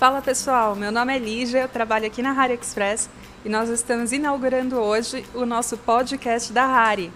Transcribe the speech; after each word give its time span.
Fala 0.00 0.22
pessoal, 0.22 0.74
meu 0.74 0.90
nome 0.90 1.14
é 1.14 1.18
Lígia, 1.18 1.60
eu 1.60 1.68
trabalho 1.68 2.06
aqui 2.06 2.22
na 2.22 2.32
Rari 2.32 2.54
Express 2.54 3.10
e 3.44 3.50
nós 3.50 3.68
estamos 3.68 4.12
inaugurando 4.12 4.76
hoje 4.76 5.26
o 5.34 5.44
nosso 5.44 5.76
podcast 5.76 6.54
da 6.54 6.64
Rari. 6.64 7.12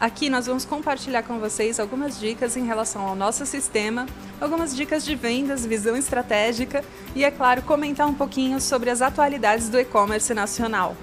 Aqui 0.00 0.30
nós 0.30 0.46
vamos 0.46 0.64
compartilhar 0.64 1.24
com 1.24 1.38
vocês 1.38 1.78
algumas 1.78 2.18
dicas 2.18 2.56
em 2.56 2.64
relação 2.64 3.02
ao 3.02 3.14
nosso 3.14 3.44
sistema, 3.44 4.06
algumas 4.40 4.74
dicas 4.74 5.04
de 5.04 5.14
vendas, 5.14 5.66
visão 5.66 5.94
estratégica 5.94 6.82
e, 7.14 7.22
é 7.22 7.30
claro, 7.30 7.60
comentar 7.60 8.06
um 8.06 8.14
pouquinho 8.14 8.62
sobre 8.62 8.88
as 8.88 9.02
atualidades 9.02 9.68
do 9.68 9.78
e-commerce 9.78 10.32
nacional. 10.32 10.96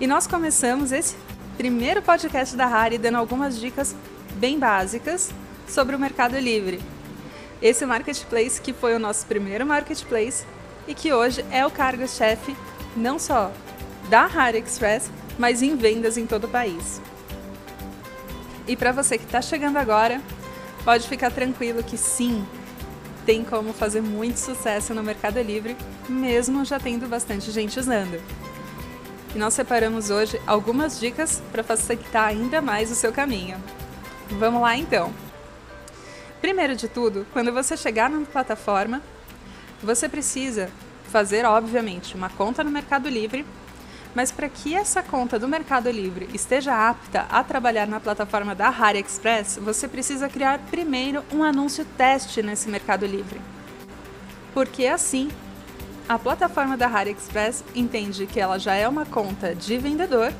E 0.00 0.06
nós 0.08 0.26
começamos 0.26 0.90
esse 0.90 1.14
primeiro 1.56 2.02
podcast 2.02 2.56
da 2.56 2.66
Rari 2.66 2.98
dando 2.98 3.18
algumas 3.18 3.56
dicas 3.56 3.94
bem 4.34 4.58
básicas 4.58 5.30
sobre 5.68 5.94
o 5.94 5.98
Mercado 5.98 6.36
Livre. 6.36 6.95
Esse 7.60 7.86
marketplace 7.86 8.60
que 8.60 8.72
foi 8.72 8.94
o 8.94 8.98
nosso 8.98 9.26
primeiro 9.26 9.64
marketplace 9.66 10.44
e 10.86 10.94
que 10.94 11.12
hoje 11.12 11.44
é 11.50 11.64
o 11.66 11.70
cargo-chefe 11.70 12.56
não 12.96 13.18
só 13.18 13.50
da 14.08 14.26
Rari 14.26 14.58
Express, 14.58 15.10
mas 15.38 15.62
em 15.62 15.76
vendas 15.76 16.16
em 16.16 16.26
todo 16.26 16.44
o 16.44 16.48
país. 16.48 17.00
E 18.68 18.76
para 18.76 18.92
você 18.92 19.18
que 19.18 19.24
está 19.24 19.40
chegando 19.40 19.76
agora, 19.76 20.20
pode 20.84 21.08
ficar 21.08 21.30
tranquilo 21.30 21.82
que 21.82 21.96
sim, 21.96 22.46
tem 23.24 23.44
como 23.44 23.72
fazer 23.72 24.00
muito 24.00 24.38
sucesso 24.38 24.94
no 24.94 25.02
Mercado 25.02 25.40
Livre, 25.40 25.76
mesmo 26.08 26.64
já 26.64 26.78
tendo 26.78 27.08
bastante 27.08 27.50
gente 27.50 27.78
usando. 27.78 28.22
E 29.34 29.38
nós 29.38 29.54
separamos 29.54 30.10
hoje 30.10 30.40
algumas 30.46 30.98
dicas 30.98 31.42
para 31.50 31.64
facilitar 31.64 32.28
ainda 32.28 32.62
mais 32.62 32.90
o 32.90 32.94
seu 32.94 33.12
caminho. 33.12 33.56
Vamos 34.30 34.62
lá 34.62 34.76
então! 34.76 35.25
Primeiro 36.40 36.76
de 36.76 36.88
tudo, 36.88 37.26
quando 37.32 37.52
você 37.52 37.76
chegar 37.76 38.08
na 38.10 38.24
plataforma, 38.24 39.02
você 39.82 40.08
precisa 40.08 40.70
fazer, 41.08 41.44
obviamente, 41.44 42.14
uma 42.14 42.30
conta 42.30 42.62
no 42.62 42.70
Mercado 42.70 43.08
Livre 43.08 43.44
mas 44.16 44.32
para 44.32 44.48
que 44.48 44.74
essa 44.74 45.02
conta 45.02 45.38
do 45.38 45.46
Mercado 45.46 45.90
Livre 45.90 46.26
esteja 46.32 46.88
apta 46.88 47.26
a 47.28 47.44
trabalhar 47.44 47.86
na 47.86 48.00
plataforma 48.00 48.54
da 48.54 48.70
Rari 48.70 48.98
Express, 48.98 49.58
você 49.62 49.86
precisa 49.86 50.26
criar 50.26 50.58
primeiro 50.70 51.22
um 51.30 51.42
anúncio 51.42 51.84
teste 51.98 52.42
nesse 52.42 52.66
Mercado 52.70 53.04
Livre. 53.04 53.38
Porque 54.54 54.86
assim, 54.86 55.30
a 56.08 56.18
plataforma 56.18 56.78
da 56.78 56.86
Rari 56.86 57.10
Express 57.10 57.62
entende 57.74 58.26
que 58.26 58.40
ela 58.40 58.58
já 58.58 58.74
é 58.74 58.88
uma 58.88 59.04
conta 59.04 59.54
de 59.54 59.76
vendedor 59.76 60.32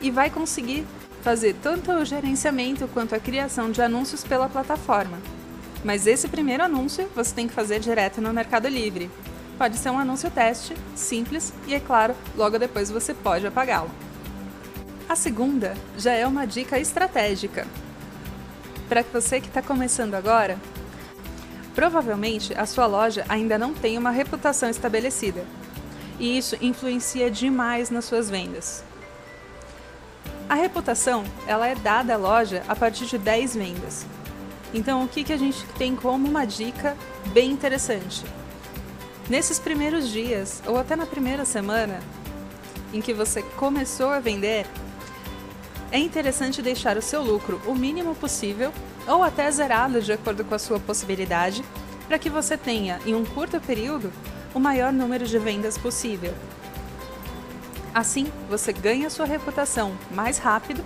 e 0.00 0.10
vai 0.10 0.30
conseguir 0.30 0.86
fazer 1.22 1.54
tanto 1.62 1.92
o 1.92 2.04
gerenciamento 2.04 2.88
quanto 2.88 3.14
a 3.14 3.20
criação 3.20 3.70
de 3.70 3.80
anúncios 3.80 4.24
pela 4.24 4.48
plataforma. 4.48 5.18
Mas 5.84 6.06
esse 6.06 6.28
primeiro 6.28 6.64
anúncio 6.64 7.08
você 7.14 7.34
tem 7.34 7.46
que 7.46 7.54
fazer 7.54 7.78
direto 7.78 8.20
no 8.20 8.32
Mercado 8.32 8.68
Livre. 8.68 9.10
Pode 9.56 9.76
ser 9.76 9.90
um 9.90 9.98
anúncio 9.98 10.30
teste, 10.30 10.74
simples 10.96 11.52
e, 11.66 11.74
é 11.74 11.80
claro, 11.80 12.14
logo 12.36 12.58
depois 12.58 12.90
você 12.90 13.14
pode 13.14 13.46
apagá-lo. 13.46 13.90
A 15.08 15.14
segunda 15.14 15.74
já 15.96 16.12
é 16.12 16.26
uma 16.26 16.46
dica 16.46 16.78
estratégica. 16.78 17.66
Para 18.88 19.04
você 19.12 19.40
que 19.40 19.48
está 19.48 19.62
começando 19.62 20.14
agora, 20.14 20.58
provavelmente 21.74 22.52
a 22.54 22.66
sua 22.66 22.86
loja 22.86 23.24
ainda 23.28 23.56
não 23.56 23.72
tem 23.72 23.96
uma 23.96 24.10
reputação 24.10 24.68
estabelecida. 24.68 25.44
E 26.18 26.36
isso 26.36 26.56
influencia 26.60 27.30
demais 27.30 27.90
nas 27.90 28.04
suas 28.04 28.28
vendas. 28.28 28.84
A 30.48 30.54
reputação 30.54 31.24
ela 31.46 31.66
é 31.66 31.74
dada 31.74 32.14
à 32.14 32.16
loja 32.16 32.62
a 32.68 32.76
partir 32.76 33.06
de 33.06 33.18
10 33.18 33.56
vendas. 33.56 34.06
Então, 34.74 35.04
o 35.04 35.08
que, 35.08 35.24
que 35.24 35.32
a 35.32 35.36
gente 35.36 35.64
tem 35.78 35.94
como 35.94 36.26
uma 36.26 36.44
dica 36.44 36.96
bem 37.32 37.50
interessante? 37.50 38.24
Nesses 39.28 39.58
primeiros 39.58 40.08
dias, 40.08 40.62
ou 40.66 40.78
até 40.78 40.96
na 40.96 41.06
primeira 41.06 41.44
semana 41.44 42.00
em 42.92 43.00
que 43.00 43.14
você 43.14 43.42
começou 43.42 44.10
a 44.10 44.20
vender, 44.20 44.66
é 45.90 45.98
interessante 45.98 46.62
deixar 46.62 46.96
o 46.96 47.02
seu 47.02 47.22
lucro 47.22 47.60
o 47.66 47.74
mínimo 47.74 48.14
possível 48.14 48.72
ou 49.06 49.22
até 49.22 49.50
zerado 49.50 50.00
de 50.00 50.12
acordo 50.12 50.44
com 50.44 50.54
a 50.54 50.58
sua 50.58 50.80
possibilidade, 50.80 51.64
para 52.06 52.18
que 52.18 52.30
você 52.30 52.56
tenha, 52.56 52.98
em 53.04 53.14
um 53.14 53.24
curto 53.24 53.60
período, 53.60 54.12
o 54.54 54.60
maior 54.60 54.92
número 54.92 55.26
de 55.26 55.38
vendas 55.38 55.76
possível. 55.78 56.34
Assim, 57.94 58.26
você 58.48 58.72
ganha 58.72 59.10
sua 59.10 59.26
reputação 59.26 59.96
mais 60.10 60.38
rápido 60.38 60.82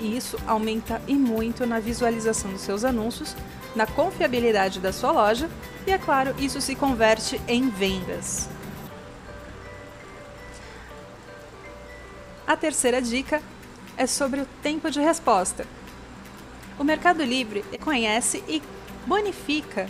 e 0.00 0.16
isso 0.16 0.38
aumenta 0.46 1.00
e 1.08 1.14
muito 1.14 1.66
na 1.66 1.80
visualização 1.80 2.52
dos 2.52 2.60
seus 2.60 2.84
anúncios, 2.84 3.34
na 3.74 3.86
confiabilidade 3.86 4.78
da 4.78 4.92
sua 4.92 5.10
loja 5.10 5.50
e, 5.86 5.90
é 5.90 5.98
claro, 5.98 6.34
isso 6.38 6.60
se 6.60 6.74
converte 6.74 7.40
em 7.48 7.68
vendas. 7.68 8.48
A 12.46 12.56
terceira 12.56 13.00
dica 13.02 13.42
é 13.96 14.06
sobre 14.06 14.40
o 14.40 14.46
tempo 14.62 14.90
de 14.90 15.00
resposta. 15.00 15.66
O 16.78 16.84
Mercado 16.84 17.24
Livre 17.24 17.64
conhece 17.80 18.44
e 18.46 18.62
bonifica 19.06 19.88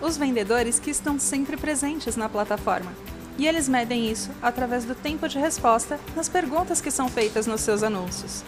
os 0.00 0.16
vendedores 0.16 0.78
que 0.78 0.90
estão 0.90 1.18
sempre 1.18 1.56
presentes 1.56 2.16
na 2.16 2.28
plataforma. 2.28 2.92
E 3.38 3.46
eles 3.46 3.68
medem 3.68 4.10
isso 4.10 4.30
através 4.40 4.84
do 4.84 4.94
tempo 4.94 5.28
de 5.28 5.38
resposta 5.38 5.98
nas 6.14 6.28
perguntas 6.28 6.80
que 6.80 6.90
são 6.90 7.08
feitas 7.08 7.46
nos 7.46 7.60
seus 7.60 7.82
anúncios. 7.82 8.44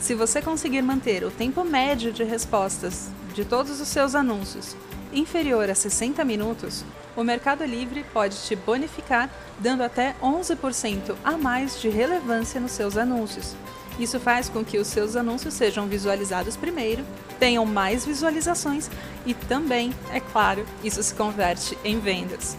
Se 0.00 0.14
você 0.14 0.40
conseguir 0.42 0.82
manter 0.82 1.24
o 1.24 1.30
tempo 1.30 1.64
médio 1.64 2.12
de 2.12 2.24
respostas 2.24 3.08
de 3.34 3.44
todos 3.44 3.80
os 3.80 3.88
seus 3.88 4.14
anúncios 4.14 4.76
inferior 5.12 5.70
a 5.70 5.74
60 5.74 6.24
minutos, 6.24 6.84
o 7.16 7.24
Mercado 7.24 7.64
Livre 7.64 8.04
pode 8.12 8.36
te 8.36 8.54
bonificar 8.54 9.30
dando 9.58 9.82
até 9.82 10.14
11% 10.22 11.16
a 11.24 11.36
mais 11.36 11.80
de 11.80 11.88
relevância 11.88 12.60
nos 12.60 12.72
seus 12.72 12.96
anúncios. 12.96 13.56
Isso 13.98 14.20
faz 14.20 14.48
com 14.48 14.64
que 14.64 14.78
os 14.78 14.86
seus 14.86 15.16
anúncios 15.16 15.54
sejam 15.54 15.86
visualizados 15.88 16.56
primeiro, 16.56 17.04
tenham 17.40 17.66
mais 17.66 18.04
visualizações 18.04 18.88
e 19.26 19.34
também, 19.34 19.92
é 20.12 20.20
claro, 20.20 20.64
isso 20.84 21.02
se 21.02 21.14
converte 21.14 21.76
em 21.82 21.98
vendas. 21.98 22.56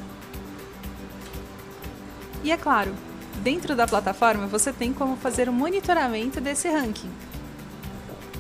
E 2.42 2.50
é 2.50 2.56
claro, 2.56 2.94
dentro 3.42 3.76
da 3.76 3.86
plataforma 3.86 4.47
você 4.47 4.72
tem 4.72 4.94
como 4.94 5.14
fazer 5.18 5.47
o 5.47 5.52
monitoramento 5.52 6.41
desse 6.41 6.70
ranking. 6.70 7.10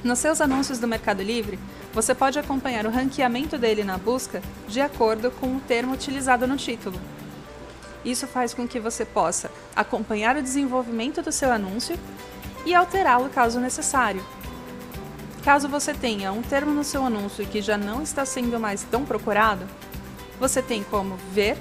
Nos 0.02 0.18
seus 0.18 0.40
anúncios 0.40 0.78
do 0.78 0.88
Mercado 0.88 1.22
Livre, 1.22 1.58
você 1.92 2.14
pode 2.14 2.38
acompanhar 2.38 2.86
o 2.86 2.90
ranqueamento 2.90 3.58
dele 3.58 3.84
na 3.84 3.98
busca 3.98 4.42
de 4.66 4.80
acordo 4.80 5.30
com 5.30 5.56
o 5.56 5.60
termo 5.60 5.92
utilizado 5.92 6.46
no 6.46 6.56
título. 6.56 6.98
Isso 8.02 8.26
faz 8.26 8.54
com 8.54 8.66
que 8.66 8.80
você 8.80 9.04
possa 9.04 9.50
acompanhar 9.76 10.38
o 10.38 10.42
desenvolvimento 10.42 11.20
do 11.20 11.30
seu 11.30 11.52
anúncio 11.52 11.98
e 12.64 12.74
alterá-lo 12.74 13.28
caso 13.28 13.60
necessário. 13.60 14.24
Caso 15.44 15.68
você 15.68 15.92
tenha 15.92 16.32
um 16.32 16.40
termo 16.40 16.72
no 16.72 16.82
seu 16.84 17.04
anúncio 17.04 17.46
que 17.46 17.60
já 17.60 17.76
não 17.76 18.02
está 18.02 18.24
sendo 18.24 18.58
mais 18.58 18.82
tão 18.82 19.04
procurado, 19.04 19.66
você 20.38 20.62
tem 20.62 20.82
como 20.82 21.16
ver 21.30 21.58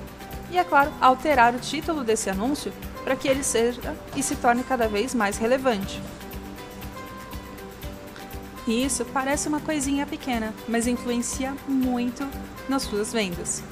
e, 0.50 0.58
é 0.58 0.64
claro, 0.64 0.94
alterar 1.02 1.54
o 1.54 1.60
título 1.60 2.06
desse 2.06 2.30
anúncio 2.30 2.72
para 3.04 3.18
que 3.18 3.28
ele 3.28 3.44
seja 3.44 3.94
e 4.16 4.24
se 4.24 4.38
torne 4.38 4.64
cada 4.64 4.88
vez 4.88 5.14
mais 5.14 5.38
relevante. 5.38 6.02
E 8.70 8.86
isso 8.86 9.04
parece 9.04 9.48
uma 9.48 9.60
coisinha 9.60 10.06
pequena, 10.06 10.54
mas 10.68 10.86
influencia 10.86 11.56
muito 11.68 12.24
nas 12.70 12.84
suas 12.84 13.12
vendas. 13.12 13.64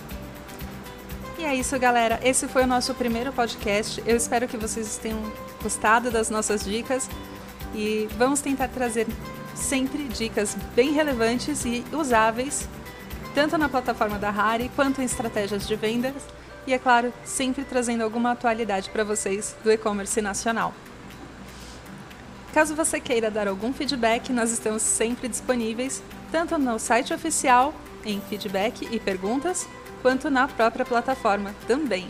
E 1.38 1.46
é 1.46 1.54
isso, 1.54 1.78
galera. 1.78 2.20
Esse 2.24 2.48
foi 2.48 2.64
o 2.64 2.68
nosso 2.68 2.96
primeiro 2.96 3.32
podcast. 3.32 4.02
Eu 4.08 4.18
espero 4.18 4.48
que 4.48 4.58
vocês 4.58 4.98
tenham 4.98 5.22
gostado 5.62 6.10
das 6.10 6.32
nossas 6.32 6.66
dicas 6.66 7.08
e 7.76 8.10
vamos 8.18 8.42
tentar 8.42 8.70
trazer 8.70 9.06
sempre 9.54 10.06
dicas 10.06 10.58
bem 10.76 10.94
relevantes 10.94 11.64
e 11.64 11.86
usáveis, 11.94 12.68
tanto 13.36 13.56
na 13.56 13.70
plataforma 13.70 14.18
da 14.18 14.32
Hari 14.32 14.72
quanto 14.76 15.00
em 15.00 15.06
estratégias 15.06 15.68
de 15.68 15.76
vendas 15.76 16.24
e, 16.66 16.74
é 16.74 16.80
claro, 16.80 17.14
sempre 17.24 17.64
trazendo 17.64 18.02
alguma 18.02 18.32
atualidade 18.32 18.90
para 18.90 19.04
vocês 19.04 19.56
do 19.64 19.72
e-commerce 19.72 20.20
nacional. 20.24 20.74
Caso 22.58 22.74
você 22.74 23.00
queira 23.00 23.30
dar 23.30 23.48
algum 23.48 23.72
feedback, 23.72 24.34
nós 24.34 24.50
estamos 24.50 24.82
sempre 24.82 25.28
disponíveis, 25.28 26.02
tanto 26.32 26.58
no 26.58 26.80
site 26.80 27.14
oficial, 27.14 27.72
em 28.04 28.20
feedback 28.20 28.88
e 28.90 29.00
perguntas, 29.00 29.70
quanto 30.02 30.28
na 30.32 30.48
própria 30.48 30.84
plataforma 30.84 31.54
também. 31.68 32.10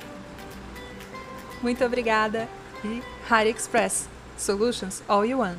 Muito 1.62 1.84
obrigada 1.84 2.48
e 2.82 3.04
Hari 3.30 3.50
Express 3.50 4.08
Solutions 4.38 5.04
All 5.06 5.26
You 5.26 5.40
Want. 5.40 5.58